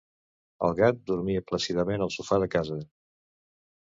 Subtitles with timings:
[0.67, 2.79] El gat dormia plàcidament al sofà de casa.